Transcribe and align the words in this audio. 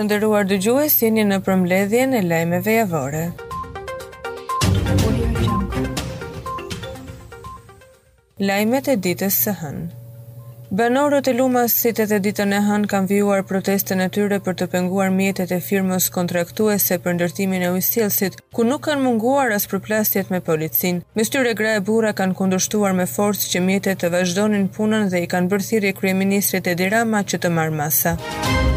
të 0.00 0.06
ndëruar 0.08 0.46
dëgjues, 0.48 0.94
jeni 1.04 1.26
në 1.28 1.38
përmbledhjen 1.44 2.14
e 2.16 2.22
lajmeve 2.24 2.72
javore. 2.78 3.24
Lajmet 8.40 8.88
e 8.88 8.94
ditës 8.96 9.36
së 9.44 9.52
hënë. 9.60 9.82
Banorët 10.78 11.26
e 11.28 11.34
Lumës 11.34 11.74
si 11.82 11.90
të 11.92 12.06
të 12.08 12.20
ditën 12.24 12.54
e 12.56 12.60
hënë 12.64 12.88
kanë 12.88 13.10
vijuar 13.12 13.42
protestën 13.50 14.00
e 14.00 14.06
tyre 14.14 14.38
për 14.40 14.54
të 14.62 14.70
penguar 14.72 15.10
mjetet 15.18 15.52
e 15.52 15.58
firmës 15.68 16.06
kontraktuese 16.16 17.00
për 17.02 17.18
ndërtimin 17.18 17.66
e 17.68 17.70
ujësielsit, 17.74 18.38
ku 18.56 18.64
nuk 18.64 18.86
kanë 18.88 19.02
munguar 19.04 19.52
as 19.52 19.66
përplasjet 19.68 20.30
me 20.32 20.40
policin. 20.48 21.02
Me 21.18 21.26
styre 21.28 21.52
gra 21.58 21.74
e 21.80 21.84
bura 21.90 22.14
kanë 22.14 22.38
kundushtuar 22.40 22.94
me 22.96 23.08
forcë 23.18 23.50
që 23.52 23.64
mjetet 23.68 24.00
të 24.06 24.14
vazhdonin 24.16 24.70
punën 24.78 25.10
dhe 25.12 25.26
i 25.26 25.30
kanë 25.34 25.50
bërthiri 25.52 25.92
kërëministrit 26.00 26.70
e 26.72 26.78
dirama 26.82 27.20
që 27.22 27.42
të 27.44 27.50
marë 27.56 27.80
masa. 27.84 28.16
Muzika 28.20 28.69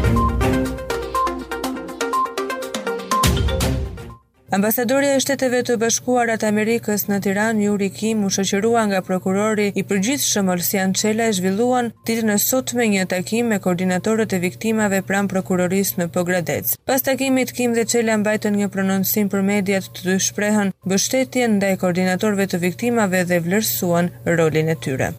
Ambasadorja 4.54 5.16
e 5.16 5.20
Shteteve 5.22 5.62
të 5.66 5.74
Bashkuara 5.82 6.34
të 6.38 6.46
Amerikës 6.52 7.08
në 7.08 7.16
Tiranë 7.24 7.64
Yuri 7.64 7.88
Kim 7.94 8.20
u 8.26 8.28
shoqërua 8.36 8.84
nga 8.90 9.00
prokurori 9.08 9.64
i 9.80 9.82
përgjithshëm 9.90 10.52
Olsian 10.54 10.92
qela 11.00 11.26
e 11.26 11.32
zhvilluan 11.40 11.88
ditën 12.06 12.30
e 12.34 12.36
sotme 12.44 12.86
një 12.92 13.08
takim 13.14 13.50
me 13.50 13.58
koordinatorët 13.64 14.36
e 14.36 14.40
viktimave 14.44 15.00
pranë 15.10 15.32
prokurorisë 15.34 15.98
në 16.04 16.06
Pogradec. 16.18 16.76
Pas 16.86 17.02
takimit 17.10 17.50
Kim 17.58 17.74
dhe 17.78 17.86
qela 17.94 18.14
mbajtën 18.22 18.60
një 18.60 18.70
prononcim 18.76 19.32
për 19.34 19.42
mediat 19.50 19.90
të, 19.90 20.06
të 20.06 20.16
shprehën 20.28 20.70
mbështetjen 20.86 21.58
ndaj 21.58 21.74
koordinatorëve 21.82 22.48
të 22.54 22.62
viktimave 22.68 23.26
dhe 23.32 23.42
vlerësuan 23.48 24.14
rolin 24.36 24.70
e 24.76 24.80
tyre. 24.86 25.14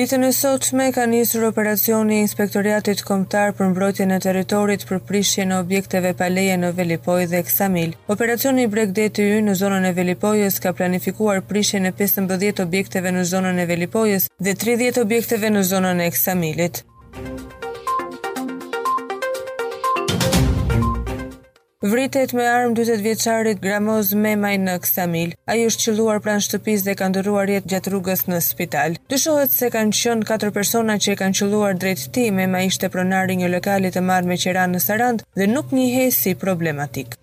Ditën 0.00 0.22
e 0.24 0.30
sotme 0.32 0.86
ka 0.96 1.02
nisur 1.06 1.42
operacioni 1.50 2.14
i 2.18 2.22
Inspektoriatit 2.26 3.02
Kombëtar 3.08 3.50
për 3.58 3.68
mbrojtjen 3.74 4.14
e 4.16 4.18
territorit 4.24 4.86
për 4.88 5.02
prishjen 5.10 5.52
e 5.52 5.58
objekteve 5.64 6.14
paleje 6.22 6.56
në 6.62 6.70
Velipoj 6.78 7.26
dhe 7.34 7.42
Ksamil. 7.48 7.92
Operacioni 8.14 8.64
Bregdeti 8.74 9.26
Y 9.36 9.42
në 9.50 9.58
zonën 9.60 9.90
e 9.90 9.94
Velipojës 10.00 10.56
ka 10.66 10.72
planifikuar 10.80 11.42
prishjen 11.52 11.90
e 11.90 11.92
15 12.02 12.62
objekteve 12.64 13.12
në 13.18 13.26
zonën 13.34 13.60
e 13.60 13.68
Velipojës 13.74 14.30
dhe 14.46 14.56
30 14.64 15.02
objekteve 15.04 15.52
në 15.52 15.66
zonën 15.74 16.00
e 16.06 16.08
Ksamilit. 16.16 16.86
Vritet 21.88 22.32
me 22.36 22.42
armë 22.46 22.74
20 22.78 23.02
vjeçarit 23.04 23.60
Gramoz 23.62 24.10
Memaj 24.24 24.50
në 24.64 24.72
Ksamil. 24.84 25.30
Ai 25.54 25.62
është 25.68 25.86
qelluar 25.86 26.18
pranë 26.26 26.42
shtëpisë 26.46 26.84
dhe 26.88 26.94
kanë 27.00 27.14
dëruar 27.18 27.52
jetë 27.54 27.70
gjatë 27.72 27.92
rrugës 27.92 28.24
në 28.28 28.40
spital. 28.48 28.98
Dyshohet 29.14 29.54
se 29.56 29.70
kanë 29.78 29.96
qenë 30.02 30.28
katër 30.32 30.52
persona 30.58 30.98
që 31.06 31.14
e 31.14 31.20
kanë 31.22 31.34
drejtë 31.46 31.80
drejt 31.86 32.04
tij, 32.18 32.28
Memaj 32.42 32.62
ishte 32.72 32.92
pronari 32.98 33.38
i 33.38 33.40
një 33.44 33.52
lokali 33.56 33.88
të 33.96 34.04
marrë 34.10 34.28
me 34.28 34.36
qira 34.44 34.68
në 34.74 34.84
Sarand 34.90 35.24
dhe 35.40 35.48
nuk 35.56 35.72
njihej 35.78 36.10
si 36.18 36.36
problematik. 36.44 37.16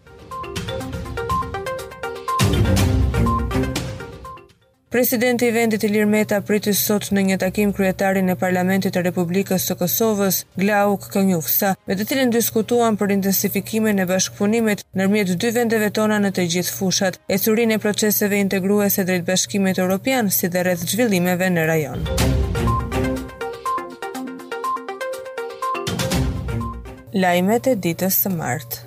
Presidenti 4.98 5.46
i 5.46 5.52
vendit 5.54 5.84
i 5.84 6.06
Meta 6.10 6.40
priti 6.42 6.72
sot 6.74 7.12
në 7.14 7.22
një 7.28 7.36
takim 7.44 7.70
kryetarin 7.76 8.34
e 8.34 8.36
Parlamentit 8.36 8.96
të 8.96 9.04
Republikës 9.06 9.68
së 9.70 9.76
Kosovës, 9.78 10.40
Glauk 10.58 11.04
Kënjufsa, 11.14 11.76
me 11.86 11.98
të 12.00 12.08
cilin 12.10 12.34
diskutuan 12.34 12.98
për 12.98 13.14
intensifikimin 13.18 14.02
e 14.02 14.08
bashkëpunimit 14.10 14.82
nërmjet 14.98 15.36
dy 15.44 15.52
vendeve 15.54 15.92
tona 16.00 16.18
në 16.24 16.32
të 16.40 16.48
gjithë 16.56 16.74
fushat, 16.80 17.20
e 17.30 17.38
surin 17.38 17.76
e 17.76 17.78
proceseve 17.84 18.42
integruese 18.42 19.06
drejt 19.06 19.28
bashkimit 19.30 19.78
Europian 19.86 20.34
si 20.34 20.50
dhe 20.50 20.66
rreth 20.66 20.90
zhvillimeve 20.90 21.52
në 21.54 21.68
rajon. 21.70 22.02
Lajmet 27.22 27.70
e 27.76 27.78
ditës 27.86 28.18
së 28.26 28.34
martë. 28.42 28.87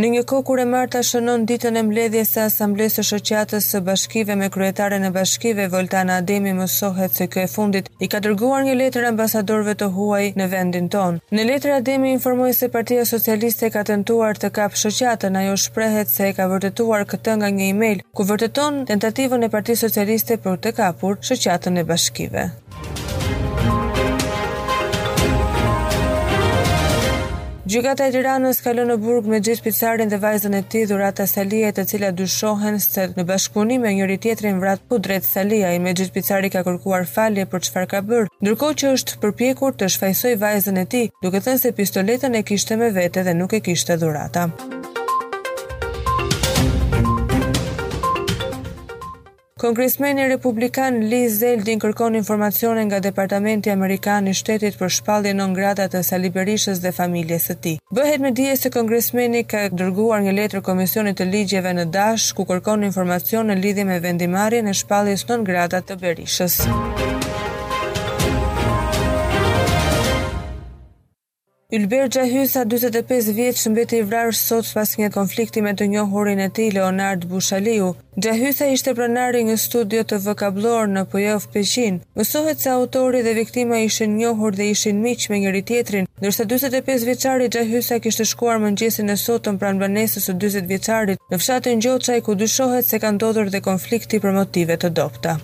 Në 0.00 0.08
një 0.12 0.20
kohë 0.30 0.44
kur 0.48 0.60
e 0.62 0.64
marta 0.64 1.00
shënon 1.04 1.42
ditën 1.44 1.76
e 1.76 1.80
mbledhjes 1.84 2.30
së 2.32 2.40
Asamblesë 2.50 3.02
së 3.02 3.02
Shoqatës 3.08 3.66
së 3.74 3.80
Bashkive 3.84 4.36
me 4.40 4.46
kryetaren 4.54 5.04
e 5.04 5.10
Bashkive 5.12 5.66
Voltan 5.74 6.08
Ademi 6.14 6.54
mësohet 6.56 7.18
se 7.20 7.26
ky 7.28 7.42
e 7.42 7.50
fundit 7.54 7.90
i 8.00 8.08
ka 8.14 8.22
dërguar 8.24 8.64
një 8.64 8.78
letër 8.82 9.10
ambasadorëve 9.10 9.74
të 9.82 9.90
huaj 9.98 10.22
në 10.40 10.48
vendin 10.54 10.88
tonë. 10.94 11.20
Në 11.36 11.44
letër 11.50 11.74
Ademi 11.80 12.14
informoi 12.16 12.56
se 12.56 12.70
Partia 12.72 13.04
Socialiste 13.12 13.68
ka 13.76 13.84
tentuar 13.92 14.40
të 14.40 14.50
kap 14.56 14.80
Shoqatën, 14.84 15.36
ajo 15.42 15.60
shprehet 15.66 16.14
se 16.16 16.30
e 16.30 16.32
ka 16.40 16.48
vërtetuar 16.54 17.04
këtë 17.12 17.36
nga 17.42 17.52
një 17.58 17.68
email 17.74 18.00
ku 18.16 18.24
vërteton 18.32 18.80
tentativën 18.94 19.44
e 19.44 19.52
Partisë 19.58 19.84
Socialiste 19.90 20.40
për 20.40 20.56
të 20.64 20.72
kapur 20.80 21.20
Shoqatën 21.20 21.84
e 21.84 21.88
Bashkive. 21.92 22.48
Gjykata 27.72 28.04
e 28.04 28.12
Tiranës 28.12 28.58
ka 28.60 28.72
lënë 28.76 28.90
në 28.90 28.94
burg 29.00 29.28
me 29.32 29.38
gjithë 29.40 29.64
pizarin 29.64 30.10
dhe 30.12 30.18
vajzën 30.20 30.56
e 30.58 30.58
tij 30.72 30.82
dhurata 30.90 31.24
Salia, 31.30 31.70
të 31.72 31.84
cila 31.90 32.10
dyshohen 32.18 32.76
se 32.84 33.06
në 33.16 33.24
bashkëpunim 33.30 33.86
me 33.86 33.94
njëri 33.96 34.18
tjetrin 34.24 34.60
vrat 34.60 34.84
pudret 34.90 35.24
Salia 35.24 35.70
i 35.72 35.80
me 35.80 35.94
gjithë 35.96 36.16
pizari 36.18 36.50
ka 36.52 36.64
kërkuar 36.68 37.08
falje 37.14 37.48
për 37.54 37.64
çfarë 37.70 37.90
ka 37.94 38.02
bërë, 38.10 38.28
ndërkohë 38.44 38.78
që 38.82 38.92
është 38.98 39.16
përpjekur 39.24 39.78
të 39.80 39.88
shfaqësoj 39.96 40.34
vajzën 40.44 40.84
e 40.84 40.86
tij, 40.94 41.08
duke 41.24 41.40
thënë 41.48 41.64
se 41.64 41.72
pistoletën 41.80 42.36
e 42.36 42.44
kishte 42.52 42.76
me 42.76 42.92
vete 42.98 43.24
dhe 43.24 43.38
nuk 43.40 43.56
e 43.56 43.64
kishte 43.70 43.96
dhurata. 44.04 44.50
Kongresmeni 49.62 50.26
Republikan 50.28 50.94
Lee 51.10 51.28
Zeldin 51.30 51.78
kërkon 51.80 52.16
informacione 52.18 52.82
nga 52.88 52.98
Departamenti 53.04 53.70
Amerikan 53.70 54.26
i 54.28 54.32
Shtetit 54.34 54.74
për 54.80 54.90
shpalljen 54.96 55.38
e 55.38 55.46
ngradat 55.52 55.92
të 55.94 56.00
Sali 56.08 56.32
Berishës 56.34 56.80
dhe 56.82 56.90
familjes 56.96 57.46
së 57.50 57.56
tij. 57.66 57.76
Bëhet 57.94 58.18
me 58.24 58.32
dije 58.34 58.56
se 58.58 58.72
kongresmeni 58.74 59.44
ka 59.52 59.68
dërguar 59.70 60.26
një 60.26 60.34
letër 60.40 60.66
Komisionit 60.66 61.20
të 61.22 61.30
Ligjeve 61.30 61.76
në 61.78 61.84
Dash 61.94 62.32
ku 62.34 62.48
kërkon 62.50 62.82
informacione 62.90 63.54
lidhje 63.62 63.86
me 63.86 64.02
vendimarrjen 64.08 64.66
e 64.66 64.74
shpalljes 64.82 65.28
në 65.30 65.38
ngradat 65.44 65.86
të 65.92 65.98
Berishës. 66.02 66.58
Ylber 71.72 72.04
Gjahysa, 72.12 72.64
25 72.68 73.30
vjetë 73.32 73.56
shëmbeti 73.62 73.96
i 74.02 74.04
vrarë 74.04 74.34
sot 74.36 74.68
pas 74.76 74.90
një 75.00 75.06
konflikti 75.14 75.62
me 75.64 75.70
të 75.72 75.86
njohurin 75.92 76.42
e 76.44 76.48
ti 76.52 76.66
Leonard 76.74 77.22
Bushaliu. 77.30 77.86
Gjahysa 78.22 78.68
ishte 78.74 78.92
pranari 78.98 79.40
një 79.48 79.56
studio 79.62 80.02
të 80.04 80.18
vëkablor 80.26 80.92
në 80.92 81.06
Pojov 81.14 81.46
Peqin. 81.54 82.02
Mësohet 82.20 82.60
se 82.60 82.74
autori 82.74 83.22
dhe 83.24 83.32
viktima 83.38 83.78
ishin 83.86 84.18
njohur 84.20 84.52
dhe 84.60 84.68
ishin 84.74 85.00
miq 85.06 85.30
me 85.32 85.40
njëri 85.46 85.64
tjetrin, 85.72 86.10
nërsa 86.20 86.44
25 86.52 87.08
vjeqari 87.08 87.48
Gjahysa 87.56 88.00
kishte 88.04 88.28
shkuar 88.32 88.60
më 88.66 88.74
e 88.90 89.16
sotën 89.24 89.56
pran 89.62 89.80
banesës 89.80 90.28
o 90.34 90.36
20 90.44 90.68
vjeqarit 90.74 91.18
në 91.32 91.40
fshatën 91.40 91.80
Gjoqaj 91.80 92.20
ku 92.26 92.34
dyshohet 92.34 92.84
se 92.86 93.00
kanë 93.00 93.20
dodur 93.24 93.48
dhe 93.50 93.60
konflikti 93.68 94.20
për 94.20 94.32
motive 94.42 94.76
të 94.76 94.90
dopta. 95.00 95.38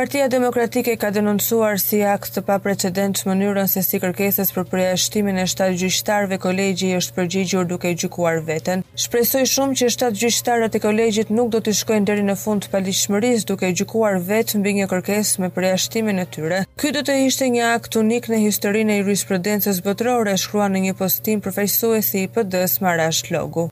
Partia 0.00 0.26
Demokratike 0.28 0.94
ka 1.00 1.08
denoncuar 1.10 1.78
si 1.80 2.02
akt 2.04 2.34
të 2.36 2.42
paprecedentës 2.44 3.24
mënyrën 3.24 3.64
se 3.72 3.80
si 3.82 3.96
kërkesës 4.02 4.50
për 4.52 4.66
përjashtimin 4.68 5.38
e 5.40 5.46
7 5.48 5.70
gjyqtarëve 5.82 6.36
kolegji 6.42 6.90
është 6.98 7.14
përgjigjur 7.18 7.64
duke 7.70 7.92
gjykuar 8.02 8.42
veten. 8.50 8.82
Shpresoj 9.04 9.46
shumë 9.54 9.78
që 9.80 9.88
7 9.94 10.20
gjyqtarët 10.22 10.76
e 10.76 10.82
kolegjit 10.84 11.32
nuk 11.32 11.48
do 11.56 11.62
të 11.64 11.72
shkojnë 11.80 12.10
deri 12.10 12.26
në 12.28 12.34
fund 12.42 12.66
të 12.66 12.74
paligjshmërisë 12.74 13.48
duke 13.54 13.72
gjykuar 13.72 14.18
vetë 14.28 14.60
mbi 14.60 14.76
një 14.82 14.90
kërkesë 14.92 15.44
me 15.46 15.50
përjashtimin 15.56 16.20
e 16.20 16.28
tyre. 16.36 16.60
Ky 16.76 16.92
do 16.98 17.00
të 17.08 17.16
ishte 17.30 17.48
një 17.56 17.72
akt 17.78 17.96
unik 17.96 18.28
në 18.34 18.42
historinë 18.44 18.98
e 18.98 19.00
jurisprudencës 19.00 19.80
botërore, 19.88 20.36
shkruan 20.44 20.76
në 20.76 20.84
një 20.90 20.98
postim 21.00 21.40
përfaqësuesi 21.40 22.26
i 22.28 22.28
PD-s 22.36 22.82
Marash 22.84 23.32
Logu. 23.32 23.70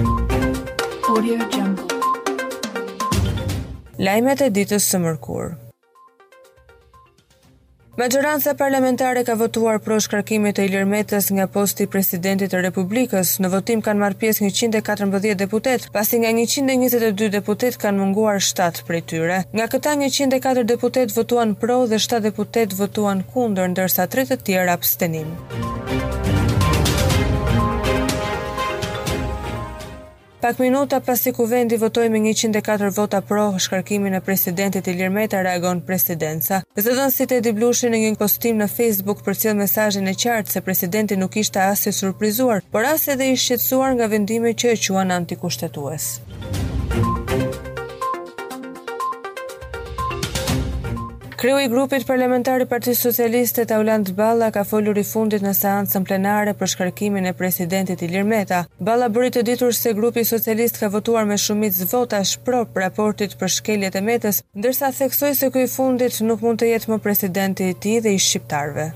Audio 0.00 1.36
Jungle. 1.52 1.89
Lajmet 4.00 4.40
e 4.40 4.46
ditës 4.48 4.80
së 4.88 4.96
mërkur. 5.02 5.50
Majoranca 8.00 8.54
parlamentare 8.56 9.26
ka 9.28 9.34
votuar 9.36 9.74
pro 9.84 9.98
shkarkimit 10.00 10.56
të 10.56 10.64
Ilir 10.70 10.86
Metës 10.88 11.28
nga 11.36 11.44
posti 11.56 11.84
i 11.84 11.90
presidentit 11.96 12.54
të 12.54 12.62
Republikës. 12.68 13.34
Në 13.44 13.50
votim 13.58 13.84
kanë 13.84 14.00
marrë 14.00 14.16
pjesë 14.22 14.48
114 14.48 15.36
deputet, 15.44 15.90
pasi 15.98 16.22
nga 16.22 16.32
122 16.32 17.28
deputet 17.36 17.76
kanë 17.82 18.00
munguar 18.00 18.40
7 18.48 18.86
prej 18.88 19.04
tyre. 19.12 19.42
Nga 19.52 19.68
këta 19.74 19.92
104 20.08 20.64
deputet 20.72 21.12
votuan 21.20 21.52
pro 21.66 21.82
dhe 21.92 22.00
7 22.06 22.24
deputet 22.30 22.72
votuan 22.80 23.20
kundër, 23.34 23.68
ndërsa 23.76 24.08
3 24.16 24.30
të 24.32 24.44
tjerë 24.48 24.78
abstenim. 24.80 25.34
Muzika 25.60 25.99
Pak 30.40 30.58
minuta 30.58 31.00
pasi 31.00 31.32
kuvendi 31.32 31.76
votoi 31.76 32.08
me 32.08 32.18
104 32.18 32.90
vota 32.96 33.20
pro 33.22 33.58
shkarkimin 33.58 34.14
e 34.14 34.20
presidentit 34.20 34.86
Ilir 34.88 35.10
Meta 35.12 35.42
reagon 35.44 35.80
presidenca. 35.84 36.62
Zëdhënësit 36.80 37.34
e 37.36 37.40
Diblushi 37.44 37.90
në 37.92 38.00
një 38.06 38.14
postim 38.22 38.56
në 38.62 38.70
Facebook 38.76 39.20
përcjell 39.26 39.60
mesazhin 39.60 40.08
e 40.08 40.16
qartë 40.24 40.48
se 40.56 40.64
presidenti 40.64 41.16
nuk 41.20 41.36
ishte 41.42 41.60
asë 41.66 41.92
i 41.92 41.96
surprizuar, 42.00 42.64
por 42.72 42.88
as 42.88 43.04
edhe 43.12 43.28
i 43.28 43.36
shqetësuar 43.36 43.94
nga 43.98 44.08
vendimet 44.16 44.64
që 44.64 44.74
e 44.74 44.80
quan 44.86 45.10
antikushtetues. 45.20 46.08
Kreu 51.42 51.58
i 51.58 51.68
grupit 51.72 52.02
parlamentar 52.04 52.60
i 52.60 52.66
Partisë 52.68 53.06
Socialiste 53.08 53.62
Tauland 53.64 54.10
Balla 54.18 54.50
ka 54.52 54.60
folur 54.68 54.98
i 55.00 55.04
fundit 55.10 55.40
në 55.40 55.54
seancën 55.56 56.04
plenare 56.04 56.52
për 56.52 56.68
shkarkimin 56.74 57.30
e 57.30 57.32
presidentit 57.38 58.02
Ilir 58.04 58.26
Meta. 58.28 58.58
Balla 58.76 59.08
bëri 59.14 59.30
të 59.36 59.42
ditur 59.48 59.72
se 59.72 59.94
grupi 59.96 60.26
socialist 60.30 60.76
ka 60.82 60.90
votuar 60.92 61.24
me 61.30 61.38
shumicë 61.40 61.86
zvotash 61.88 62.34
pro 62.44 62.60
raportit 62.82 63.38
për 63.40 63.54
shkeljet 63.56 63.96
e 63.96 64.02
Metës, 64.10 64.42
ndërsa 64.58 64.90
theksoi 65.00 65.32
se 65.40 65.48
ky 65.56 65.64
fundit 65.78 66.20
nuk 66.28 66.44
mund 66.44 66.60
të 66.60 66.74
jetë 66.74 66.92
më 66.92 67.00
presidenti 67.08 67.70
i 67.72 67.78
të 67.86 67.96
dhe 68.04 68.14
i 68.18 68.20
shqiptarëve. 68.26 68.86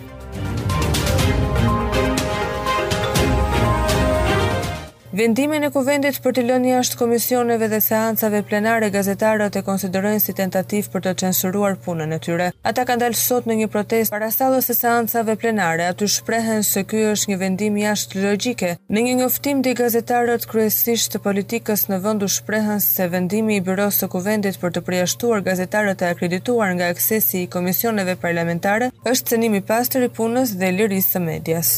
Vendimin 5.15 5.63
e 5.63 5.69
kuvendit 5.71 6.17
për 6.25 6.33
të 6.35 6.43
lënë 6.47 6.71
jashtë 6.73 6.97
komisioneve 6.99 7.69
dhe 7.71 7.79
seancave 7.85 8.41
plenare 8.49 8.89
gazetarët 8.91 9.55
e 9.55 9.63
konsiderojnë 9.63 10.23
si 10.25 10.33
tentativ 10.35 10.89
për 10.95 11.05
të 11.05 11.13
censuruar 11.21 11.77
punën 11.85 12.17
e 12.17 12.19
tyre. 12.25 12.49
Ata 12.67 12.83
kanë 12.89 13.05
dalë 13.05 13.21
sot 13.21 13.45
në 13.47 13.55
një 13.61 13.69
protest 13.71 14.11
para 14.17 14.33
sallës 14.35 14.67
së 14.67 14.75
seancave 14.81 15.37
plenare, 15.45 15.87
aty 15.93 16.09
shprehen 16.11 16.67
se 16.67 16.83
ky 16.91 17.05
është 17.13 17.31
një 17.31 17.37
vendim 17.45 17.77
jashtë 17.85 18.25
logjike. 18.25 18.71
Në 18.91 19.05
një 19.07 19.13
njoftim 19.21 19.61
di 19.63 19.77
gazetarët 19.79 20.49
kryesisht 20.51 21.15
të 21.15 21.21
politikës 21.29 21.87
në 21.93 22.03
vend 22.09 22.27
u 22.27 22.31
shprehen 22.39 22.83
se 22.89 23.07
vendimi 23.15 23.61
i 23.61 23.65
Birosë 23.71 24.03
së 24.09 24.09
kuvendit 24.19 24.59
për 24.65 24.75
të 24.75 24.83
përjashtuar 24.91 25.45
gazetarët 25.47 26.03
e 26.03 26.09
akredituar 26.17 26.75
nga 26.75 26.91
aksesi 26.97 27.45
i 27.47 27.53
komisioneve 27.55 28.19
parlamentare 28.27 28.91
është 29.15 29.35
cenim 29.37 29.55
i 29.55 29.63
pastër 29.71 30.09
i 30.09 30.11
punës 30.21 30.57
dhe 30.59 30.73
lirisë 30.75 31.13
së 31.15 31.23
medias. 31.31 31.77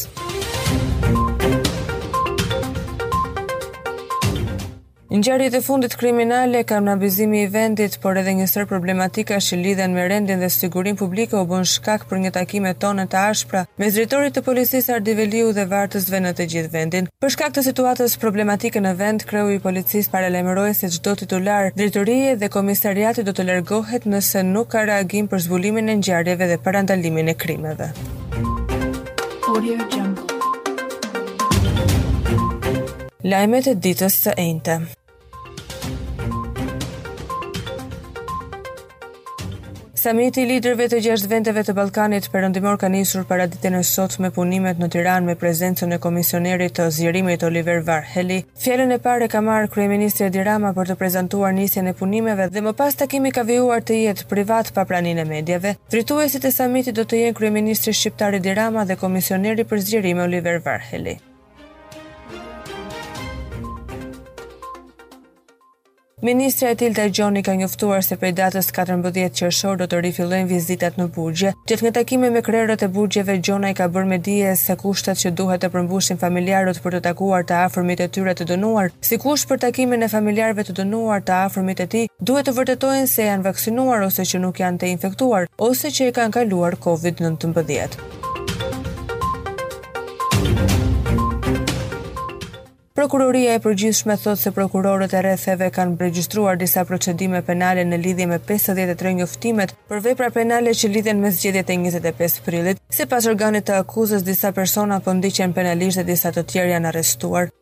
Ngjarjet 5.09 5.53
e 5.55 5.61
fundit 5.63 5.93
kriminale 5.95 6.65
në 6.67 6.91
abizimi 6.91 7.43
i 7.43 7.47
vendit, 7.47 7.93
por 8.03 8.17
edhe 8.19 8.31
një 8.35 8.47
sër 8.51 8.65
problematika 8.67 9.37
që 9.39 9.55
lidhen 9.61 9.93
me 9.95 10.03
rendin 10.03 10.39
dhe 10.43 10.49
sigurin 10.51 10.99
publike 10.99 11.33
u 11.39 11.45
bën 11.47 11.63
shkak 11.63 12.03
për 12.09 12.19
një 12.23 12.31
takime 12.35 12.73
tonë 12.75 13.05
të 13.07 13.17
ashpra 13.29 13.61
me 13.77 13.87
drejtorit 13.89 14.35
të 14.35 14.43
policisë 14.43 14.91
Ardi 14.97 15.15
Veliu 15.15 15.53
dhe 15.55 15.63
vartësve 15.65 16.19
në 16.19 16.33
të 16.35 16.47
gjithë 16.51 16.73
vendin. 16.75 17.07
Për 17.23 17.33
shkak 17.37 17.55
të 17.55 17.63
situatës 17.69 18.17
problematike 18.19 18.83
në 18.83 18.91
vend, 18.99 19.23
kreu 19.29 19.47
i 19.55 19.61
policisë 19.63 20.11
paralajmëroi 20.11 20.73
se 20.75 20.91
çdo 20.97 21.15
titular 21.23 21.71
drejtorie 21.75 22.35
dhe 22.35 22.51
komisariati 22.51 23.23
do 23.23 23.31
të 23.31 23.47
largohet 23.47 24.03
nëse 24.11 24.43
nuk 24.43 24.67
ka 24.75 24.83
reagim 24.91 25.31
për 25.31 25.47
zbulimin 25.47 25.87
e 25.87 26.01
ngjarjeve 26.03 26.51
dhe 26.51 26.59
parandalimin 26.67 27.31
e 27.31 27.37
krimeve. 27.45 27.93
Audio 28.11 30.03
Lajmet 33.27 33.65
e 33.67 33.73
ditës 33.83 34.15
së 34.23 34.31
enjte. 34.39 34.77
Samiti 39.97 40.43
i 40.43 40.45
liderëve 40.45 40.85
të 40.91 40.99
gjashtë 41.01 41.29
vendeve 41.31 41.61
të 41.65 41.73
Ballkanit 41.73 42.27
perëndimor 42.29 42.75
ka 42.77 42.85
nisur 42.93 43.23
para 43.31 43.47
ditën 43.49 43.73
e 43.73 43.79
sotme 43.91 44.27
me 44.27 44.29
punimet 44.35 44.77
në 44.77 44.89
Tiranë 44.95 45.25
me 45.31 45.35
prezencën 45.43 45.95
e 45.95 45.97
komisionerit 46.03 46.75
të 46.77 46.83
zgjerimit 46.99 47.45
Oliver 47.47 47.79
Varheli. 47.87 48.37
Fjalën 48.61 48.93
e 48.93 48.99
parë 49.07 49.25
ka 49.33 49.41
marrë 49.47 49.71
kryeministri 49.73 50.27
Edi 50.27 50.43
Rama 50.45 50.69
për 50.77 50.91
të 50.91 50.95
prezantuar 51.01 51.55
nisjen 51.57 51.89
e 51.89 51.95
punimeve 52.03 52.45
dhe 52.53 52.61
më 52.67 52.75
pas 52.83 52.99
takimi 53.01 53.31
ka 53.39 53.45
vejuar 53.49 53.81
të 53.89 53.97
jetë 54.03 54.27
privat 54.35 54.69
pa 54.77 54.83
praninë 54.93 55.23
e 55.25 55.29
mediave. 55.33 55.71
Drejtuesit 55.89 56.45
e 56.45 56.51
samitit 56.59 57.01
do 57.01 57.07
të 57.09 57.23
jenë 57.23 57.37
kryeministri 57.41 57.95
shqiptar 58.03 58.37
Edi 58.37 58.53
Rama 58.61 58.85
dhe 58.85 58.99
komisioneri 59.01 59.65
për 59.73 59.81
zgjerim 59.89 60.21
Oliver 60.29 60.61
Varheli. 60.67 61.17
Ministra 66.21 66.69
e 66.69 66.75
Tilda 66.75 67.03
Gjoni 67.09 67.43
ka 67.45 67.53
njoftuar 67.55 67.99
se 68.01 68.15
prej 68.17 68.31
datës 68.39 68.71
14 68.73 69.29
qershor 69.39 69.77
do 69.77 69.85
të 69.91 69.99
rifillojnë 70.01 70.49
vizitat 70.49 70.95
në 70.97 71.05
Burgje. 71.13 71.51
Gjatë 71.69 71.85
në 71.85 71.91
takime 71.93 72.31
me 72.33 72.41
krerët 72.47 72.81
e 72.87 72.89
Burgjeve, 72.95 73.35
Gjona 73.45 73.69
i 73.69 73.77
ka 73.77 73.85
bërë 73.87 74.09
me 74.13 74.17
dije 74.29 74.55
se 74.57 74.73
kushtet 74.81 75.21
që 75.21 75.29
duhet 75.37 75.61
të 75.61 75.69
përmbushin 75.77 76.17
familjarët 76.25 76.81
për 76.81 76.97
të 76.97 77.03
takuar 77.11 77.45
të 77.45 77.59
afërmit 77.67 78.01
e 78.01 78.09
tyre 78.17 78.33
të 78.33 78.49
dënuar, 78.55 78.89
si 79.11 79.21
kusht 79.21 79.45
për 79.53 79.61
takimin 79.69 80.09
e 80.09 80.13
familjarëve 80.17 80.65
të 80.71 80.79
dënuar 80.81 81.21
të 81.29 81.37
afërmit 81.45 81.85
e 81.85 81.91
tij, 81.95 82.05
duhet 82.17 82.49
të 82.49 82.57
vërtetojnë 82.63 83.13
se 83.13 83.29
janë 83.29 83.45
vaksinuar 83.51 84.09
ose 84.09 84.25
që 84.25 84.41
nuk 84.47 84.65
janë 84.65 84.81
të 84.81 84.93
infektuar, 84.97 85.45
ose 85.69 85.93
që 85.93 86.09
i 86.09 86.17
kanë 86.17 86.39
kaluar 86.41 86.81
COVID-19. 86.87 88.16
Prokuroria 92.97 93.51
e 93.53 93.59
përgjithshme 93.63 94.15
thot 94.21 94.39
se 94.43 94.49
prokurorët 94.53 95.11
e 95.13 95.19
rrethëve 95.21 95.67
kanë 95.75 95.99
regjistruar 96.03 96.57
disa 96.57 96.81
procedime 96.89 97.43
penale 97.49 97.83
në 97.85 97.99
lidhje 98.07 98.25
me 98.31 98.39
53 98.51 99.11
njoftimet 99.19 99.75
për 99.91 100.01
vepra 100.07 100.31
penale 100.39 100.73
që 100.79 100.89
lidhen 100.95 101.21
me 101.21 101.29
zgjedhjet 101.37 101.69
e 101.69 101.77
25 101.85 102.39
prillit, 102.47 102.81
sipas 102.97 103.29
organit 103.35 103.67
të 103.69 103.77
akuzës 103.83 104.25
disa 104.31 104.49
persona 104.61 104.97
po 104.99 105.13
ndiqen 105.19 105.53
penalisht 105.59 106.01
dhe 106.01 106.07
disa 106.09 106.33
të 106.33 106.47
tjerë 106.55 106.73
janë 106.73 106.93
arrestuar. 106.95 107.53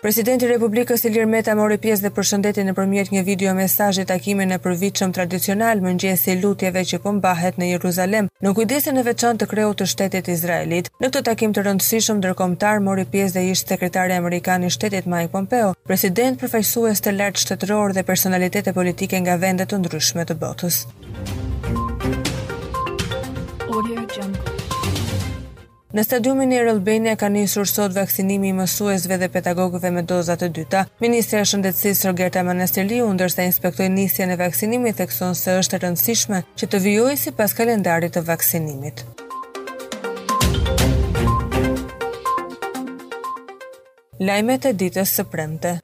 Presidenti 0.00 0.46
i 0.48 0.48
Republikës 0.48 1.02
Ilir 1.04 1.26
Meta 1.28 1.52
mori 1.58 1.76
pjesë 1.78 2.06
dhe 2.06 2.10
përshëndeti 2.16 2.62
nëpërmjet 2.64 3.10
një 3.12 3.20
video 3.26 3.50
mesazhi 3.58 4.06
takimin 4.08 4.54
e 4.54 4.56
përvitshëm 4.64 5.12
tradicional 5.12 5.82
me 5.84 5.92
e 5.92 6.36
lutjeve 6.42 6.84
që 6.90 6.98
po 7.04 7.12
mbahet 7.12 7.58
në 7.60 7.66
Jeruzalem, 7.70 8.30
në 8.42 8.52
kujdesin 8.56 8.96
e 8.96 9.02
veçantë 9.08 9.44
të 9.44 9.48
kreut 9.50 9.76
të 9.76 9.86
shtetit 9.92 10.28
izraelit. 10.28 10.88
Në 11.00 11.08
këtë 11.10 11.22
takim 11.22 11.52
të 11.52 11.66
rëndësishëm 11.68 12.16
ndërkombëtar 12.22 12.80
mori 12.80 13.04
pjesë 13.04 13.34
dhe 13.38 13.44
ish 13.50 13.66
sekretari 13.68 14.16
amerikan 14.16 14.64
i 14.64 14.72
shtetit 14.72 15.04
Mike 15.04 15.32
Pompeo, 15.36 15.74
president 15.84 16.40
përfaqësues 16.40 17.04
të 17.04 17.12
lartë 17.20 17.44
shtetëror 17.44 17.92
dhe 17.92 18.06
personalitete 18.08 18.72
politike 18.72 19.20
nga 19.20 19.36
vende 19.36 19.68
të 19.68 19.84
ndryshme 19.84 20.24
të 20.24 20.40
botës. 20.40 20.80
Në 25.90 26.02
stadiumin 26.06 26.52
e 26.54 26.58
Rëllbenja 26.62 27.16
ka 27.18 27.28
një 27.34 27.48
sot 27.50 27.94
vakcinimi 27.96 28.52
i 28.52 28.54
mësuesve 28.54 29.16
dhe 29.18 29.28
petagogëve 29.34 29.90
me 29.96 30.04
dozat 30.12 30.38
të 30.44 30.48
dyta. 30.58 30.82
Ministrë 31.02 31.40
e 31.40 31.48
shëndetësisë 31.50 32.06
Rogerta 32.06 32.44
Manastirli, 32.46 33.00
ndërsa 33.02 33.48
inspektoj 33.50 33.88
njësja 33.96 34.28
në 34.30 34.38
vakcinimit, 34.44 34.98
thekson 35.02 35.34
se 35.34 35.56
është 35.58 35.82
rëndësishme 35.88 36.42
që 36.54 36.70
të 36.70 36.82
vijoj 36.86 37.16
si 37.24 37.34
pas 37.40 37.56
kalendarit 37.58 38.14
të 38.14 38.22
vakcinimit. 38.24 39.02
Lajmet 44.22 44.70
e 44.70 44.76
ditës 44.86 45.18
së 45.18 45.26
premte. 45.34 45.80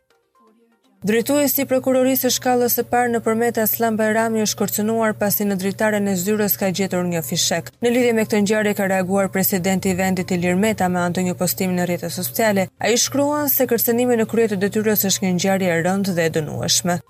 Drejtuesi 1.07 1.61
i 1.63 1.67
prokurorisë 1.71 2.25
së 2.27 2.31
shkallës 2.35 2.75
së 2.79 2.83
parë 2.93 3.11
në 3.13 3.19
nëpërmjet 3.21 3.59
Aslan 3.65 3.95
Bajrami 4.01 4.41
është 4.43 4.57
shkërcënuar 4.57 5.13
pasi 5.21 5.47
në 5.47 5.59
dritaren 5.61 6.09
e 6.11 6.17
zyrës 6.19 6.57
ka 6.59 6.73
gjetur 6.75 7.07
një 7.13 7.23
fishek. 7.29 7.71
Në 7.87 7.93
lidhje 7.95 8.17
me 8.19 8.25
këtë 8.27 8.41
ngjarje 8.43 8.73
ka 8.81 8.89
reaguar 8.91 9.31
presidenti 9.37 9.93
i 9.95 9.99
vendit 10.03 10.35
Ilir 10.39 10.59
Meta 10.65 10.91
me 10.91 11.05
anë 11.07 11.29
një 11.29 11.37
postimi 11.45 11.79
në 11.79 11.87
rrjetet 11.93 12.17
sociale. 12.19 12.67
Ai 12.83 12.97
shkruan 13.07 13.53
se 13.55 13.71
kërcënimi 13.71 14.19
në 14.25 14.29
krye 14.35 14.51
të 14.57 14.61
detyrës 14.67 15.07
është 15.13 15.29
një 15.29 15.37
ngjarje 15.39 15.71
e 15.77 15.83
rëndë 15.87 16.17
dhe 16.19 16.27
e 16.27 16.35
dënueshme. 16.41 17.01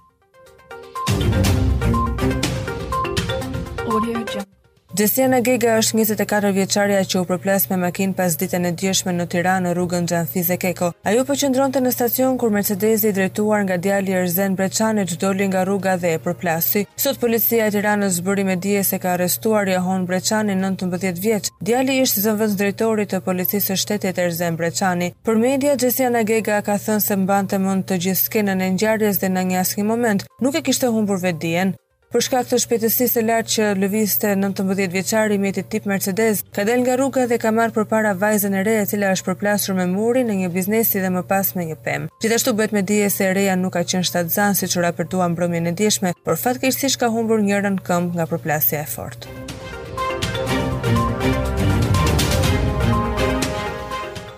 Gjesiana 4.97 5.39
Gega 5.45 5.73
është 5.79 5.97
24 5.99 6.51
vjeqarja 6.57 7.01
që 7.11 7.21
u 7.21 7.27
përples 7.29 7.65
me 7.69 7.77
makin 7.83 8.15
pas 8.17 8.37
ditën 8.41 8.65
e 8.69 8.71
djeshme 8.81 9.13
në 9.13 9.27
Tiranë 9.33 9.65
në 9.67 9.73
rrugën 9.77 10.07
Gjanfiz 10.09 10.49
e 10.55 10.57
Keko. 10.63 10.89
Ajo 11.11 11.25
po 11.29 11.35
të 11.37 11.83
në 11.85 11.93
stacion 11.93 12.39
kur 12.41 12.49
Mercedes 12.55 13.05
i 13.05 13.11
drejtuar 13.19 13.65
nga 13.67 13.77
djali 13.77 14.15
Erzen 14.23 14.57
Breçane 14.57 15.05
që 15.11 15.19
doli 15.21 15.51
nga 15.51 15.67
rruga 15.69 15.97
dhe 16.01 16.15
e 16.17 16.23
përplasi. 16.27 16.87
Sot 17.03 17.19
policia 17.21 17.67
e 17.69 17.75
Tiranës 17.77 18.17
zbëri 18.23 18.45
me 18.49 18.57
dje 18.57 18.81
se 18.89 18.99
ka 18.99 19.11
arrestuar 19.19 19.69
Jahon 19.69 20.07
Breçani 20.09 20.57
19 20.57 21.21
vjeq. 21.25 21.51
Djali 21.61 22.01
ishtë 22.01 22.23
zëmvëz 22.25 22.55
drejtori 22.57 23.05
të 23.11 23.21
policisë 23.29 23.77
shtetit 23.77 24.19
Erzen 24.19 24.57
Breçani. 24.57 25.13
Për 25.25 25.41
media, 25.45 25.77
Gjesiana 25.77 26.23
Gega 26.25 26.63
ka 26.63 26.79
thënë 26.87 27.05
se 27.05 27.17
mbante 27.21 27.59
mund 27.61 27.85
të 27.91 27.99
gjithë 28.07 28.23
skenën 28.31 28.63
e 28.63 28.71
njarës 28.81 29.21
dhe 29.21 29.33
në 29.37 29.45
një 29.53 29.61
asë 29.67 29.83
moment 29.93 30.25
nuk 30.41 30.55
e 30.57 30.63
kishtë 30.65 30.95
humbur 30.97 31.21
vedien. 31.21 31.75
Për 32.15 32.23
shkak 32.23 32.45
këtë 32.47 32.59
shpetësi 32.63 33.07
së 33.11 33.23
lartë 33.27 33.53
që 33.53 33.65
lëviste 33.83 34.29
19 34.39 34.91
vjeqari 34.95 35.35
i 35.35 35.41
mjetit 35.43 35.67
tip 35.73 35.89
Mercedes, 35.91 36.45
ka 36.55 36.63
del 36.69 36.85
nga 36.85 36.95
rruga 37.01 37.25
dhe 37.27 37.39
ka 37.43 37.51
marrë 37.57 37.75
për 37.81 37.89
para 37.93 38.13
vajzën 38.21 38.55
e 38.55 38.61
reja 38.69 38.85
cila 38.93 39.09
është 39.17 39.27
përplasur 39.33 39.75
me 39.81 39.89
muri 39.91 40.23
në 40.29 40.37
një 40.45 40.51
biznesi 40.55 41.03
dhe 41.03 41.11
më 41.17 41.25
pas 41.33 41.51
me 41.59 41.67
një 41.73 41.79
pem. 41.89 42.07
Gjithashtu 42.23 42.55
bët 42.63 42.77
me 42.79 42.85
dije 42.93 43.09
se 43.11 43.33
reja 43.35 43.57
nuk 43.59 43.75
ka 43.75 43.83
qenë 43.91 44.07
shtatë 44.07 44.37
zanë 44.39 44.61
si 44.63 44.69
që 44.77 44.85
raperdua 44.87 45.31
e 45.57 45.73
djeshme, 45.83 46.15
por 46.25 46.39
fatkeqësisht 46.45 47.01
ka 47.03 47.11
humbur 47.11 47.43
njërën 47.43 47.83
këmbë 47.89 48.15
nga 48.21 48.29
përplasja 48.35 48.85
e 48.85 48.89
fortë. 48.95 49.36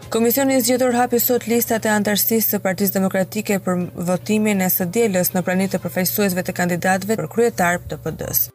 Komisioni 0.08 0.54
zgjedhor 0.64 0.94
hapi 0.96 1.18
sot 1.20 1.44
listat 1.52 1.84
e 1.84 1.90
antarësisë 1.92 2.54
së 2.54 2.60
Partisë 2.66 2.94
Demokratike 2.94 3.58
për 3.68 3.82
votimin 4.12 4.64
e 4.64 4.70
së 4.76 4.86
dielës 4.96 5.34
në 5.36 5.42
pranitë 5.50 5.74
të 5.76 5.80
përfaqësuesve 5.84 6.46
të 6.48 6.56
kandidatëve 6.62 7.20
për 7.22 7.28
kryetar 7.36 7.82
të 7.92 7.98
PD-s. 8.06 8.46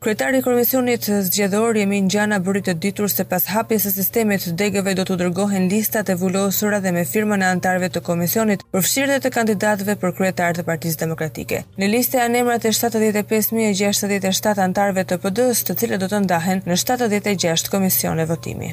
Kryetari 0.00 0.38
i 0.38 0.42
Komisionit 0.42 1.04
Zgjedhor 1.24 1.76
Jemin 1.76 2.06
Gjana 2.08 2.38
bëri 2.40 2.62
të 2.64 2.72
ditur 2.80 3.10
se 3.12 3.26
pas 3.28 3.44
hapjes 3.52 3.84
së 3.84 3.90
sistemit 3.98 4.46
të 4.46 4.52
degëve 4.62 4.94
do 4.96 5.04
të 5.10 5.18
dërgohen 5.24 5.66
listat 5.68 6.08
e 6.08 6.16
vulosura 6.22 6.78
dhe 6.80 6.94
me 6.96 7.02
firmën 7.12 7.44
e 7.44 7.48
anëtarëve 7.50 7.90
të 7.96 8.02
komisionit 8.08 8.64
për 8.72 8.86
fshirjet 8.86 9.26
të 9.28 9.34
kandidatëve 9.36 9.98
për 10.00 10.16
kryetar 10.22 10.56
të 10.56 10.64
Partisë 10.72 11.02
Demokratike. 11.04 11.60
Në 11.76 11.92
listë 11.98 12.22
janë 12.24 12.40
emrat 12.46 12.64
e 12.64 12.76
75067 12.82 14.64
anëtarëve 14.70 15.04
të 15.12 15.20
PD-s, 15.26 15.60
të 15.68 15.78
cilët 15.82 16.00
do 16.00 16.08
të 16.16 16.24
ndahen 16.26 16.64
në 16.64 16.80
76 16.86 17.68
komisione 17.76 18.24
votimi. 18.32 18.72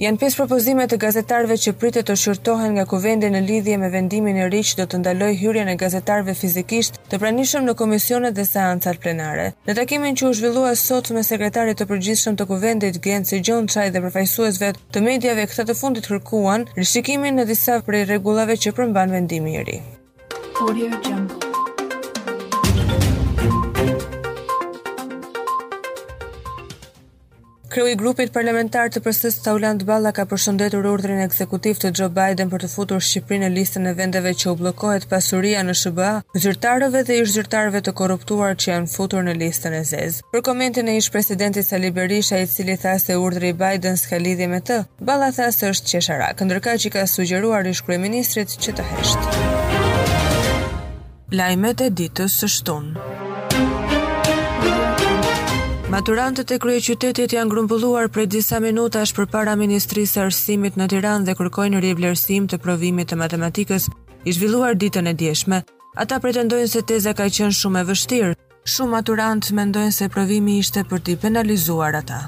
Janë 0.00 0.16
pesë 0.16 0.38
propozime 0.38 0.86
të 0.88 0.96
gazetarëve 0.96 1.58
që 1.60 1.72
pritet 1.76 2.06
të 2.08 2.14
shurtohen 2.16 2.70
nga 2.78 2.86
Kuvendi 2.88 3.28
në 3.34 3.40
lidhje 3.44 3.74
me 3.82 3.90
vendimin 3.92 4.38
e 4.40 4.46
ri 4.48 4.62
që 4.64 4.78
do 4.78 4.86
të 4.88 5.00
ndaloj 5.02 5.28
hyrjen 5.42 5.68
e 5.68 5.74
gazetarëve 5.82 6.32
fizikisht 6.38 6.96
të 7.12 7.18
pranishëm 7.20 7.66
në 7.68 7.74
komisionet 7.82 8.32
dhe 8.38 8.46
seancat 8.48 8.96
plenare. 9.04 9.50
Në 9.68 9.74
takimin 9.76 10.16
që 10.16 10.30
u 10.30 10.30
zhvillua 10.40 10.70
sot 10.80 11.10
me 11.12 11.20
sekretarit 11.22 11.84
e 11.84 11.88
përgjithshëm 11.92 12.40
të 12.40 12.48
Kuvendit 12.48 13.00
Gjencë 13.04 13.42
Gjonçaj 13.44 13.86
dhe 13.90 14.02
përfaqësuesve 14.06 14.72
të 14.88 15.04
mediave 15.04 15.44
këtë 15.52 15.68
të 15.68 15.78
fundit 15.82 16.08
kërkuan 16.08 16.64
rishikimin 16.80 17.36
në 17.42 17.48
disa 17.52 17.82
prej 17.84 18.06
rregullave 18.08 18.56
që 18.56 18.72
përmban 18.80 19.12
vendimi 19.18 19.58
i 19.60 19.68
ri. 19.68 19.78
Audio 20.64 20.88
Jungle 21.04 21.49
Kreu 27.70 27.84
i 27.86 27.94
grupit 27.94 28.32
parlamentar 28.34 28.88
të 28.90 28.98
PS-s 29.04 29.44
Tauland 29.44 29.84
Balla 29.86 30.10
ka 30.14 30.24
përshëndetur 30.26 30.88
urdhrin 30.90 31.20
ekzekutiv 31.22 31.78
të 31.78 31.92
Joe 32.00 32.10
Biden 32.16 32.48
për 32.50 32.64
të 32.64 32.70
futur 32.72 33.04
Shqipërinë 33.06 33.44
në 33.46 33.52
listën 33.56 33.86
e 33.86 33.92
vendeve 34.00 34.32
që 34.40 34.48
u 34.50 34.54
bllokohet 34.58 35.06
pasuria 35.12 35.60
në 35.62 35.76
SBA, 35.78 36.08
zyrtarëve 36.42 37.04
dhe 37.06 37.20
ish-zyrtarëve 37.20 37.84
të 37.86 37.94
korruptuar 38.02 38.58
që 38.58 38.72
janë 38.72 38.90
futur 38.90 39.22
në 39.22 39.36
listën 39.44 39.78
e 39.78 39.84
zez. 39.92 40.18
Për 40.34 40.42
komentin 40.50 40.90
e 40.90 40.96
ish-presidentit 40.98 41.70
Sali 41.70 41.92
Berisha, 41.94 42.42
i 42.42 42.50
cili 42.50 42.74
tha 42.76 42.96
se 43.04 43.20
urdhri 43.26 43.54
i 43.54 43.58
Biden 43.62 44.02
s'ka 44.02 44.18
lidhje 44.18 44.50
me 44.50 44.58
të, 44.66 44.82
Balla 44.98 45.30
tha 45.38 45.52
se 45.54 45.70
është 45.76 45.94
qesharak, 45.94 46.42
ndërka 46.42 46.74
që 46.84 46.90
ka 46.96 47.06
sugjeruar 47.14 47.70
ish-kryeministrit 47.70 48.58
që 48.66 48.74
të 48.80 48.90
heshtë. 48.90 49.40
Lajmet 51.38 51.86
e 51.86 51.92
ditës 52.02 52.42
së 52.42 52.50
shtunë. 52.58 53.08
Maturantët 55.90 56.46
e 56.54 56.56
kryeqytetit 56.62 57.32
janë 57.34 57.50
grumbulluar 57.50 58.06
prej 58.14 58.28
disa 58.30 58.60
minutash 58.62 59.10
përpara 59.16 59.56
Ministrisë 59.58 60.12
së 60.12 60.20
Arsimit 60.28 60.76
në 60.78 60.86
Tiranë 60.92 61.26
dhe 61.26 61.34
kërkojnë 61.40 61.80
rivlerësim 61.82 62.46
të 62.46 62.60
provimit 62.62 63.10
të 63.10 63.18
matematikës 63.18 63.88
i 64.30 64.34
zhvilluar 64.36 64.78
ditën 64.78 65.10
e 65.10 65.14
djeshme. 65.18 65.58
Ata 65.98 66.20
pretendojnë 66.22 66.70
se 66.70 66.84
teza 66.86 67.10
ka 67.18 67.26
qenë 67.26 67.56
shumë 67.58 67.82
e 67.82 67.88
vështirë. 67.90 68.36
Shumë 68.70 68.94
maturantë 68.94 69.56
mendojnë 69.58 69.96
se 69.98 70.06
provimi 70.14 70.60
ishte 70.62 70.84
për 70.86 71.02
t'i 71.02 71.18
penalizuar 71.24 71.98
ata. 72.04 72.20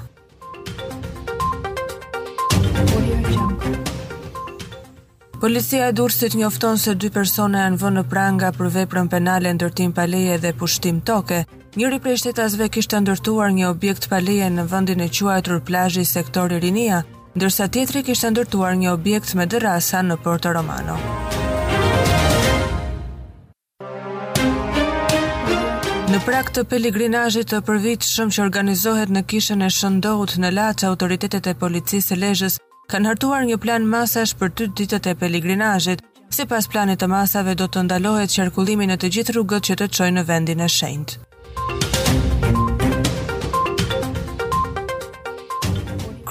Policia 5.39 5.87
e 5.87 5.95
Durrësit 5.95 6.35
njofton 6.39 6.77
se 6.83 6.97
dy 6.99 7.07
persona 7.15 7.63
janë 7.63 7.79
vënë 7.79 8.03
në 8.03 8.07
pranga 8.11 8.51
për 8.59 8.75
veprën 8.75 9.13
penale 9.15 9.55
ndërtim 9.55 9.95
pa 9.95 10.03
leje 10.11 10.41
dhe 10.43 10.53
pushtim 10.59 10.99
toke. 11.01 11.45
Njëri 11.77 11.97
prej 11.99 12.17
shtetasve 12.21 12.67
kishte 12.69 12.99
ndërtuar 13.01 13.49
një 13.53 13.65
objekt 13.73 14.03
paleje 14.09 14.45
në 14.53 14.63
vendin 14.69 14.99
e 15.01 15.07
quajtur 15.09 15.57
plazhi 15.69 16.03
Sektori 16.05 16.59
i 16.59 16.61
Rinia, 16.65 16.99
ndërsa 17.33 17.65
tjetri 17.73 18.03
kishte 18.05 18.29
ndërtuar 18.35 18.75
një 18.81 18.91
objekt 18.91 19.31
me 19.33 19.47
dërasa 19.49 20.03
në 20.09 20.17
Porto 20.23 20.51
Romano. 20.53 20.99
Në 26.13 26.21
prak 26.27 26.53
të 26.53 26.65
peligrinajit 26.69 27.49
të 27.55 27.63
përvitë 27.65 28.11
shumë 28.11 28.35
që 28.37 28.45
organizohet 28.45 29.09
në 29.17 29.25
kishën 29.33 29.65
e 29.65 29.71
shëndohut 29.79 30.37
në 30.45 30.53
latë 30.59 30.85
autoritetet 30.93 31.49
e 31.51 31.57
policisë 31.65 32.13
e 32.13 32.21
lejës, 32.23 32.59
kanë 32.93 33.13
hartuar 33.15 33.49
një 33.49 33.57
plan 33.65 33.89
masash 33.97 34.37
për 34.37 34.53
të 34.59 34.69
ditët 34.77 35.09
e 35.09 35.17
peligrinajit, 35.25 36.05
si 36.29 36.45
pas 36.45 36.67
planit 36.69 37.01
të 37.01 37.09
masave 37.17 37.57
do 37.57 37.65
të 37.65 37.87
ndalohet 37.89 38.37
qërkullimin 38.37 38.93
e 38.93 39.01
të 39.01 39.11
gjithë 39.17 39.39
rrugët 39.39 39.71
që 39.71 39.81
të 39.81 39.89
qojnë 39.97 40.19
në 40.21 40.29
vendin 40.35 40.67
e 40.69 40.73
shendë. 40.79 41.21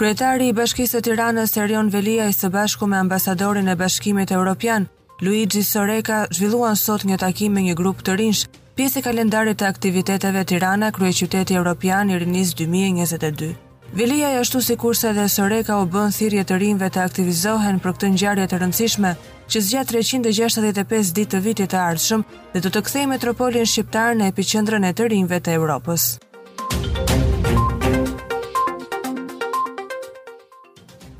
Kryetari 0.03 0.49
i 0.51 0.53
Bashkisë 0.53 0.99
të 0.99 1.05
Tiranës 1.13 1.53
Serion 1.55 1.87
Velia 1.95 2.25
i 2.27 2.33
së 2.35 2.49
bashku 2.51 2.89
me 2.91 2.97
ambasadorin 2.99 3.69
e 3.71 3.77
Bashkimit 3.79 4.33
Evropian, 4.35 4.89
Luigi 5.23 5.61
Soreka, 5.63 6.17
zhvilluan 6.35 6.75
sot 6.77 7.05
një 7.07 7.21
takim 7.23 7.55
me 7.55 7.63
një 7.63 7.77
grup 7.79 8.01
të 8.03 8.17
rinjsh, 8.19 8.41
pjesë 8.75 8.99
e 8.99 9.03
kalendarit 9.07 9.61
të 9.63 9.69
aktiviteteve 9.69 10.43
Tirana, 10.51 10.89
Kryeqyteti 10.97 11.55
Evropian 11.61 12.11
i 12.11 12.19
rinis 12.19 12.51
2022. 12.59 13.53
Velia 13.95 14.33
i 14.35 14.41
ashtu 14.41 14.59
si 14.61 14.75
kurse 14.77 15.15
dhe 15.21 15.29
Soreka 15.37 15.79
u 15.79 15.87
bën 15.95 16.11
thirje 16.19 16.43
të 16.51 16.59
rinjve 16.65 16.91
të 16.99 17.03
aktivizohen 17.05 17.79
për 17.79 17.95
këtë 17.99 18.11
njarje 18.19 18.49
të 18.51 18.61
rëndësishme, 18.65 19.15
që 19.55 19.65
zgjatë 19.69 20.01
365 20.01 21.15
ditë 21.21 21.37
të 21.37 21.45
vitit 21.47 21.71
të 21.77 21.85
ardhshëm 21.93 22.27
dhe 22.57 22.67
do 22.67 22.75
të 22.75 22.83
kthej 22.91 23.07
metropolin 23.15 23.71
shqiptar 23.75 24.19
në 24.19 24.35
epicendrën 24.35 24.91
e 24.91 24.95
të 24.99 25.11
rinjve 25.15 25.43
të 25.47 25.59
Europës. 25.63 26.11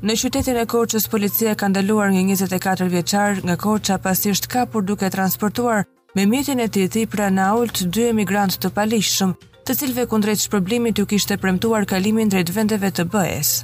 Në 0.03 0.17
qytetin 0.19 0.57
e 0.59 0.63
Korçës 0.67 1.05
policia 1.07 1.53
ka 1.55 1.69
ndaluar 1.71 2.09
një 2.11 2.25
24 2.35 2.89
vjeçar 2.91 3.37
nga 3.47 3.53
Korça 3.55 3.95
pasi 4.03 4.33
është 4.35 4.49
kapur 4.51 4.83
duke 4.83 5.07
transportuar 5.13 5.85
me 6.17 6.25
mjetin 6.27 6.59
e 6.59 6.65
tij 6.67 7.05
pra 7.13 7.29
në 7.31 7.45
Aulç 7.53 7.85
dy 7.87 8.09
emigrantë 8.09 8.57
të 8.65 8.71
paligjshëm, 8.79 9.31
të 9.63 9.75
cilëve 9.79 10.03
kundrejt 10.11 10.41
shpërblimit 10.43 10.99
u 10.99 11.05
kishte 11.07 11.37
premtuar 11.39 11.87
kalimin 11.87 12.33
drejt 12.33 12.51
vendeve 12.51 12.89
të 12.91 13.05
BE-s. 13.13 13.63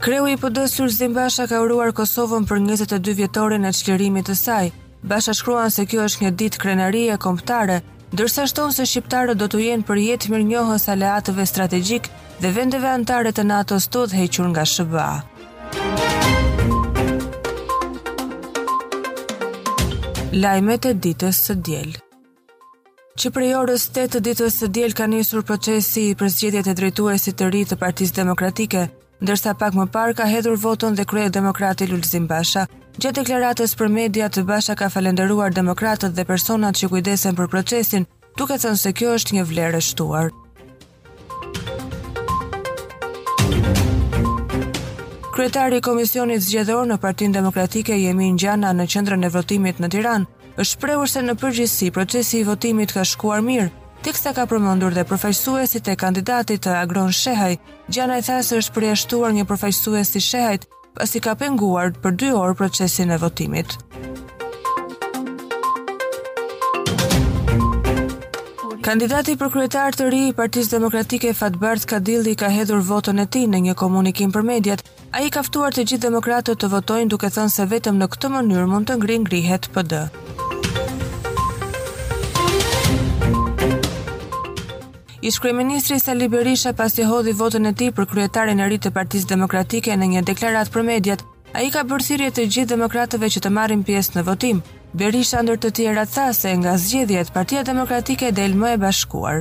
Kreu 0.00 0.24
i 0.32 0.38
PD 0.40 0.64
Sulzim 0.72 1.12
Basha 1.12 1.44
ka 1.52 1.60
uruar 1.60 1.92
Kosovën 1.92 2.48
për 2.48 2.64
22 2.72 3.16
vjetorin 3.20 3.68
e 3.68 3.76
çlirimit 3.82 4.32
të 4.32 4.38
saj. 4.46 4.72
Basha 5.04 5.36
shkruan 5.36 5.68
se 5.70 5.84
kjo 5.84 6.08
është 6.08 6.24
një 6.24 6.34
ditë 6.40 6.64
krenarie 6.64 7.20
kombëtare, 7.20 7.82
dërsa 8.12 8.46
shton 8.48 8.72
se 8.72 8.86
shqiptarët 8.88 9.36
do 9.38 9.48
të 9.52 9.60
jenë 9.64 9.84
për 9.88 9.98
jetë 10.04 10.30
mirë 10.32 10.46
njohës 10.50 10.88
aleatëve 10.92 11.44
strategjik 11.46 12.08
dhe 12.40 12.52
vendeve 12.56 12.88
antare 12.88 13.32
të 13.32 13.44
NATO-s 13.44 13.88
të 13.88 14.06
dhe 14.10 14.26
nga 14.52 14.64
SBA. 14.66 15.16
Lajmet 20.32 20.84
e 20.86 20.92
ditës 20.94 21.36
së 21.48 21.54
djelë 21.54 21.98
që 23.18 23.30
prej 23.34 23.48
orës 23.58 23.84
8 23.90 24.10
të 24.12 24.18
ditës 24.26 24.54
së 24.60 24.66
diel 24.76 24.92
ka 24.94 25.06
nisur 25.10 25.42
procesi 25.42 26.04
i 26.10 26.14
përzgjetjet 26.14 26.66
e 26.70 26.74
drejtuesit 26.78 27.34
të 27.34 27.46
ri 27.50 27.62
të 27.66 27.74
Partisë 27.80 28.14
Demokratike, 28.14 28.84
ndërsa 29.22 29.56
pak 29.58 29.74
më 29.74 29.88
parë 29.94 30.14
ka 30.20 30.26
hedhur 30.30 30.54
votën 30.54 30.94
dhe 30.94 31.02
krye 31.04 31.26
demokrati 31.34 31.88
Lulzim 31.90 32.28
Basha, 32.30 32.68
Gjë 32.98 33.12
deklaratës 33.14 33.76
për 33.78 33.92
media 33.94 34.26
të 34.26 34.42
Basha 34.42 34.74
ka 34.74 34.88
falendëruar 34.90 35.52
demokratët 35.54 36.16
dhe 36.16 36.24
personat 36.26 36.74
që 36.80 36.88
kujdesen 36.90 37.36
për 37.38 37.46
procesin, 37.52 38.04
duke 38.34 38.56
thënë 38.58 38.78
se 38.80 38.90
kjo 38.98 39.12
është 39.20 39.34
një 39.36 39.42
vlerë 39.52 39.78
e 39.78 39.84
shtuar. 39.88 40.32
Kryetari 45.30 45.78
i 45.78 45.84
Komisionit 45.86 46.42
Zgjedhor 46.42 46.88
në 46.90 46.96
Partinë 46.98 47.36
Demokratike 47.38 47.94
Yemin 48.02 48.34
Gjana 48.42 48.72
në 48.74 48.88
qendrën 48.90 49.28
e 49.28 49.30
votimit 49.36 49.78
në 49.78 49.90
Tiranë 49.94 50.48
është 50.64 50.70
shprehur 50.72 51.10
se 51.14 51.22
në 51.22 51.36
përgjithësi 51.38 51.92
procesi 51.94 52.40
i 52.42 52.48
votimit 52.50 52.96
ka 52.98 53.04
shkuar 53.06 53.44
mirë, 53.46 53.68
teksa 54.02 54.32
ka 54.34 54.48
përmendur 54.50 54.96
dhe 54.98 55.06
përfaqësuesit 55.06 55.92
e 55.92 55.94
kandidatit 56.02 56.66
Agron 56.74 57.14
Shehaj, 57.14 57.60
Gjana 57.94 58.18
i 58.18 58.26
tha 58.26 58.40
se 58.42 58.58
është 58.58 58.74
përjashtuar 58.80 59.36
një 59.38 59.46
përfaqësues 59.52 60.16
i 60.18 60.24
Shehajt 60.30 60.66
pasi 60.98 61.20
ka 61.22 61.36
penguar 61.38 61.92
për 62.02 62.14
2 62.24 62.28
orë 62.34 62.54
procesin 62.58 63.12
e 63.14 63.18
votimit. 63.22 63.76
Kandidati 68.88 69.34
për 69.38 69.50
kryetar 69.52 69.92
të 69.94 70.06
ri 70.14 70.20
i 70.30 70.34
Partisë 70.36 70.72
Demokratike 70.74 71.34
Fatbert 71.40 71.84
Kadilli 71.90 72.32
ka 72.42 72.48
hedhur 72.50 72.80
votën 72.90 73.20
e 73.22 73.26
tij 73.36 73.44
në 73.52 73.60
një 73.66 73.74
komunikim 73.82 74.32
për 74.34 74.46
mediat. 74.50 74.84
Ai 75.18 75.26
ka 75.34 75.44
ftuar 75.44 75.76
të 75.76 75.84
gjithë 75.92 76.06
demokratët 76.08 76.62
të 76.64 76.72
votojnë 76.74 77.12
duke 77.14 77.30
thënë 77.36 77.54
se 77.58 77.68
vetëm 77.76 78.00
në 78.02 78.10
këtë 78.16 78.32
mënyrë 78.36 78.68
mund 78.72 78.88
të 78.90 78.98
ngrihet 79.04 79.68
PD. 79.76 80.04
Ish 85.28 85.38
kryeministri 85.40 85.98
Sali 86.00 86.28
Berisha 86.28 86.72
pasi 86.72 87.02
hodhi 87.04 87.32
votën 87.40 87.68
e 87.70 87.72
tij 87.78 87.90
për 87.96 88.04
kryetarin 88.10 88.60
e 88.64 88.68
ri 88.70 88.78
të 88.80 88.88
Partisë 88.96 89.28
Demokratike 89.32 89.92
në 89.96 90.06
një 90.14 90.22
deklaratë 90.30 90.72
për 90.74 90.82
mediat, 90.90 91.24
ai 91.58 91.66
ka 91.74 91.80
bërë 91.88 92.06
thirrje 92.06 92.30
të 92.32 92.42
gjithë 92.52 92.70
demokratëve 92.74 93.26
që 93.34 93.40
të 93.44 93.50
marrin 93.56 93.82
pjesë 93.88 94.14
në 94.16 94.22
votim. 94.28 94.62
Berisha 94.98 95.42
ndër 95.44 95.58
të 95.60 95.68
tjera 95.76 96.04
tha 96.14 96.26
se 96.40 96.48
nga 96.60 96.72
zgjedhjet 96.82 97.32
Partia 97.36 97.60
Demokratike 97.70 98.32
del 98.38 98.54
më 98.60 98.68
e 98.76 98.78
bashkuar. 98.86 99.38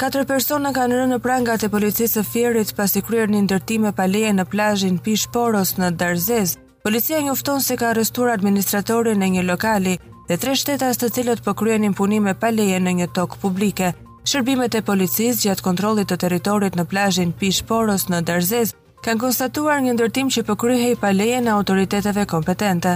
Katër 0.00 0.24
persona 0.32 0.70
kanë 0.76 0.96
rënë 1.00 1.12
në 1.16 1.22
prangat 1.26 1.66
e 1.66 1.72
policisë 1.74 2.20
së 2.22 2.26
Fierit 2.30 2.70
pasi 2.78 3.02
kryer 3.06 3.26
një 3.32 3.40
ndërtim 3.48 3.82
me 3.88 3.92
paleje 3.98 4.30
në 4.38 4.46
plazhin 4.54 5.02
Pish 5.04 5.26
Poros 5.34 5.74
në 5.82 5.88
Darzez. 5.98 6.54
Policia 6.86 7.18
njofton 7.26 7.58
se 7.60 7.74
ka 7.76 7.88
arrestuar 7.90 8.30
administratorin 8.38 9.20
e 9.22 9.28
një 9.34 9.42
lokali, 9.50 9.94
dhe 10.30 10.36
tre 10.38 10.52
shtetas 10.54 10.94
të 11.02 11.06
cilët 11.16 11.40
po 11.44 11.52
kryenin 11.60 11.94
punime 12.00 12.32
pa 12.42 12.50
leje 12.56 12.76
në 12.80 12.90
një 13.00 13.06
tokë 13.18 13.38
publike. 13.44 13.88
Shërbimet 14.30 14.76
e 14.78 14.82
policisë 14.90 15.42
gjatë 15.46 15.64
kontrollit 15.66 16.06
të 16.10 16.20
territorit 16.24 16.76
në 16.78 16.84
plazhin 16.92 17.32
Pish 17.40 17.64
Poros 17.70 18.06
në 18.12 18.20
Darzez 18.30 18.72
kanë 19.04 19.22
konstatuar 19.24 19.82
një 19.82 19.96
ndërtim 19.98 20.30
që 20.36 20.46
po 20.46 20.54
kryhej 20.62 20.94
pa 21.02 21.10
leje 21.20 21.42
në 21.42 21.56
autoriteteve 21.58 22.28
kompetente. 22.36 22.94